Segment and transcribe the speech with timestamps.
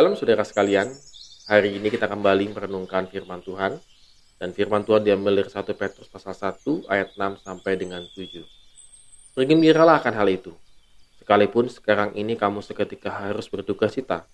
[0.00, 0.88] Shalom saudara sekalian,
[1.44, 3.76] hari ini kita kembali merenungkan firman Tuhan
[4.40, 8.40] dan firman Tuhan diambil dari 1 Petrus pasal 1 ayat 6 sampai dengan 7.
[9.36, 10.56] Bergembiralah akan hal itu,
[11.20, 14.24] sekalipun sekarang ini kamu seketika harus berduka cita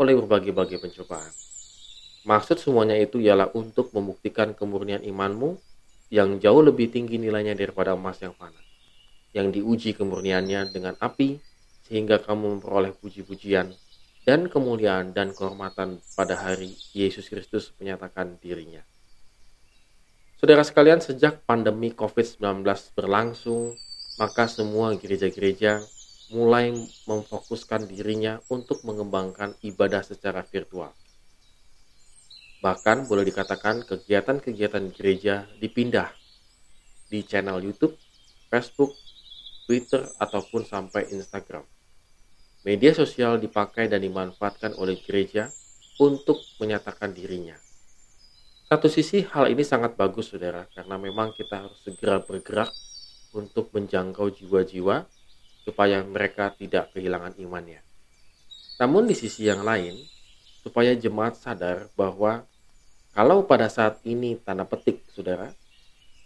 [0.00, 1.28] oleh berbagai-bagai pencobaan.
[2.24, 5.60] Maksud semuanya itu ialah untuk membuktikan kemurnian imanmu
[6.08, 8.64] yang jauh lebih tinggi nilainya daripada emas yang fana,
[9.36, 11.36] yang diuji kemurniannya dengan api
[11.84, 13.68] sehingga kamu memperoleh puji-pujian
[14.28, 18.84] dan kemuliaan dan kehormatan pada hari Yesus Kristus menyatakan dirinya.
[20.40, 22.64] Saudara sekalian, sejak pandemi COVID-19
[22.96, 23.76] berlangsung,
[24.16, 25.84] maka semua gereja-gereja
[26.32, 26.72] mulai
[27.04, 30.96] memfokuskan dirinya untuk mengembangkan ibadah secara virtual.
[32.60, 36.12] Bahkan boleh dikatakan kegiatan-kegiatan gereja dipindah
[37.08, 37.96] di channel YouTube,
[38.52, 38.92] Facebook,
[39.64, 41.64] Twitter, ataupun sampai Instagram.
[42.60, 45.48] Media sosial dipakai dan dimanfaatkan oleh gereja
[45.96, 47.56] untuk menyatakan dirinya.
[48.68, 52.68] Satu sisi hal ini sangat bagus saudara karena memang kita harus segera bergerak
[53.32, 55.08] untuk menjangkau jiwa-jiwa
[55.64, 57.80] supaya mereka tidak kehilangan imannya.
[58.80, 59.96] Namun di sisi yang lain,
[60.64, 62.44] supaya jemaat sadar bahwa
[63.12, 65.52] kalau pada saat ini tanda petik saudara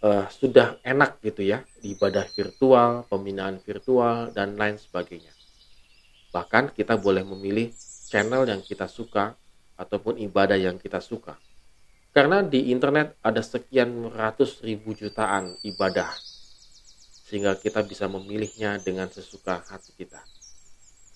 [0.03, 5.34] uh, sudah enak gitu ya ibadah virtual, pembinaan virtual dan lain sebagainya.
[6.35, 7.71] Bahkan kita boleh memilih
[8.11, 9.39] channel yang kita suka
[9.79, 11.39] ataupun ibadah yang kita suka.
[12.11, 16.11] Karena di internet ada sekian ratus ribu jutaan ibadah.
[17.31, 20.19] Sehingga kita bisa memilihnya dengan sesuka hati kita.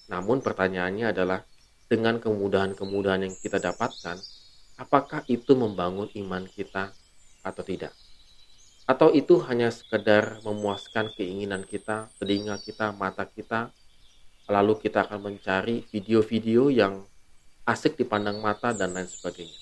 [0.07, 1.43] Namun pertanyaannya adalah
[1.91, 4.15] dengan kemudahan-kemudahan yang kita dapatkan,
[4.79, 6.95] apakah itu membangun iman kita
[7.43, 7.91] atau tidak?
[8.89, 13.69] Atau itu hanya sekedar memuaskan keinginan kita, telinga kita, mata kita,
[14.49, 17.05] lalu kita akan mencari video-video yang
[17.69, 19.61] asik dipandang mata dan lain sebagainya.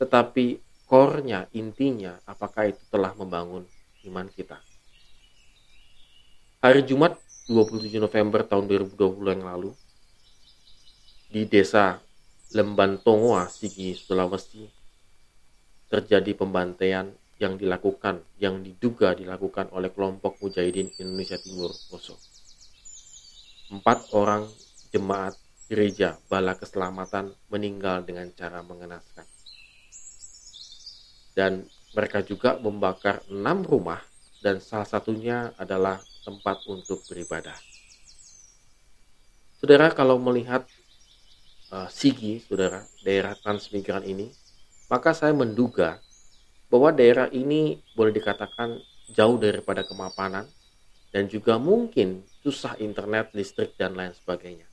[0.00, 0.46] Tetapi
[0.88, 3.68] core-nya, intinya, apakah itu telah membangun
[4.08, 4.56] iman kita.
[6.64, 7.20] Hari Jumat
[7.52, 8.64] 27 November tahun
[8.96, 9.70] 2020 yang lalu,
[11.28, 12.00] di desa
[12.56, 14.64] Lembantongoa, Sigi, Sulawesi,
[15.92, 22.27] terjadi pembantaian yang dilakukan, yang diduga dilakukan oleh kelompok Mujahidin Indonesia Timur, Poso
[23.68, 24.48] empat orang
[24.92, 25.36] jemaat
[25.68, 29.26] gereja bala keselamatan meninggal dengan cara mengenaskan.
[31.36, 34.00] Dan mereka juga membakar enam rumah
[34.40, 37.54] dan salah satunya adalah tempat untuk beribadah.
[39.60, 40.64] Saudara kalau melihat
[41.74, 44.30] uh, Sigi, saudara, daerah transmigran ini,
[44.88, 46.00] maka saya menduga
[46.68, 48.78] bahwa daerah ini boleh dikatakan
[49.12, 50.44] jauh daripada kemapanan
[51.12, 54.64] dan juga mungkin susah internet, listrik, dan lain sebagainya.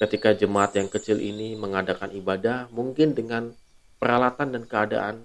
[0.00, 3.52] Ketika jemaat yang kecil ini mengadakan ibadah, mungkin dengan
[4.00, 5.16] peralatan dan keadaan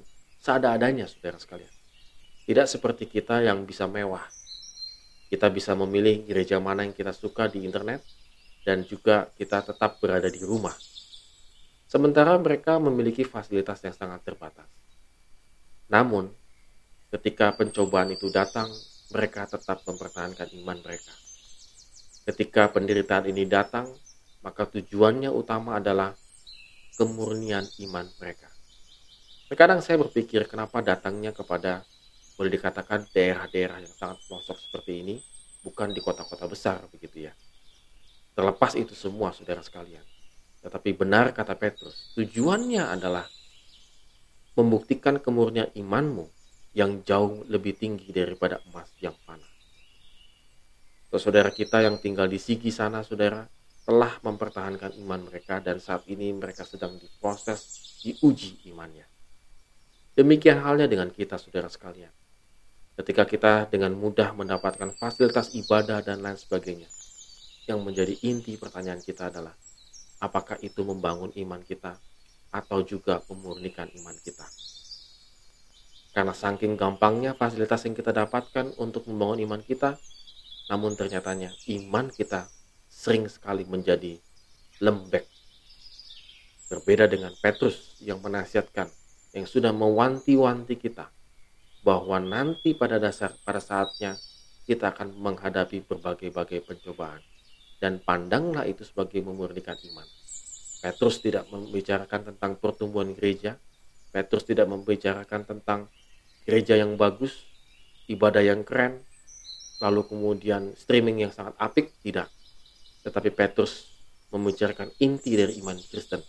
[0.44, 1.72] seada-adanya, saudara sekalian.
[2.44, 4.28] Tidak seperti kita yang bisa mewah.
[5.32, 8.04] Kita bisa memilih gereja mana yang kita suka di internet,
[8.68, 10.76] dan juga kita tetap berada di rumah.
[11.88, 14.68] Sementara mereka memiliki fasilitas yang sangat terbatas.
[15.88, 16.28] Namun,
[17.16, 18.68] ketika pencobaan itu datang,
[19.16, 21.25] mereka tetap mempertahankan iman mereka.
[22.26, 23.86] Ketika penderitaan ini datang,
[24.42, 26.10] maka tujuannya utama adalah
[26.98, 28.50] kemurnian iman mereka.
[29.46, 31.86] Terkadang saya berpikir kenapa datangnya kepada
[32.34, 35.16] boleh dikatakan daerah-daerah yang sangat pelosok seperti ini,
[35.62, 37.34] bukan di kota-kota besar begitu ya.
[38.34, 40.04] Terlepas itu semua saudara sekalian.
[40.66, 43.30] Tetapi benar kata Petrus, tujuannya adalah
[44.58, 46.26] membuktikan kemurnian imanmu
[46.74, 49.14] yang jauh lebih tinggi daripada emas yang
[51.12, 51.22] fana.
[51.22, 53.46] Saudara kita yang tinggal di Sigi sana, saudara,
[53.86, 57.62] telah mempertahankan iman mereka dan saat ini mereka sedang diproses,
[58.02, 59.06] diuji imannya.
[60.18, 62.10] Demikian halnya dengan kita, saudara sekalian.
[62.96, 66.88] Ketika kita dengan mudah mendapatkan fasilitas ibadah dan lain sebagainya,
[67.68, 69.52] yang menjadi inti pertanyaan kita adalah,
[70.24, 72.00] apakah itu membangun iman kita
[72.56, 74.48] atau juga memurnikan iman kita?
[76.16, 80.00] Karena saking gampangnya fasilitas yang kita dapatkan untuk membangun iman kita,
[80.70, 82.50] namun ternyatanya iman kita
[82.90, 84.18] sering sekali menjadi
[84.82, 85.26] lembek.
[86.66, 88.90] Berbeda dengan Petrus yang menasihatkan,
[89.38, 91.14] yang sudah mewanti-wanti kita
[91.86, 94.18] bahwa nanti pada dasar pada saatnya
[94.66, 97.22] kita akan menghadapi berbagai-bagai pencobaan
[97.78, 100.08] dan pandanglah itu sebagai memurnikan iman.
[100.82, 103.62] Petrus tidak membicarakan tentang pertumbuhan gereja,
[104.10, 105.86] Petrus tidak membicarakan tentang
[106.50, 107.46] gereja yang bagus,
[108.10, 109.06] ibadah yang keren,
[109.84, 112.32] lalu kemudian streaming yang sangat apik, tidak.
[113.04, 113.92] Tetapi Petrus
[114.32, 116.24] membicarakan inti dari iman Kristen,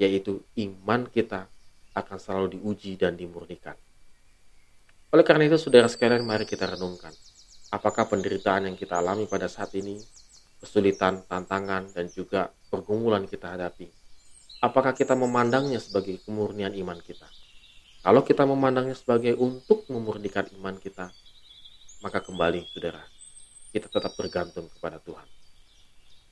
[0.00, 1.48] yaitu iman kita
[1.94, 3.76] akan selalu diuji dan dimurnikan.
[5.10, 7.10] Oleh karena itu, saudara sekalian, mari kita renungkan.
[7.70, 9.98] Apakah penderitaan yang kita alami pada saat ini,
[10.62, 13.90] kesulitan, tantangan, dan juga pergumulan kita hadapi,
[14.62, 17.26] apakah kita memandangnya sebagai kemurnian iman kita?
[18.00, 21.12] Kalau kita memandangnya sebagai untuk memurnikan iman kita,
[22.00, 23.04] maka kembali, saudara,
[23.70, 25.28] kita tetap bergantung kepada Tuhan.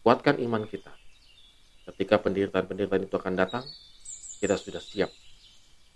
[0.00, 0.92] Kuatkan iman kita.
[1.88, 3.64] Ketika penderitaan-penderitaan itu akan datang,
[4.40, 5.12] kita sudah siap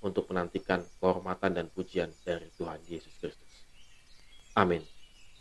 [0.02, 3.52] untuk menantikan kehormatan dan pujian dari Tuhan Yesus Kristus.
[4.58, 4.84] Amin.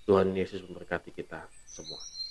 [0.07, 2.20] Tuhan Yesus memberkati kita semua.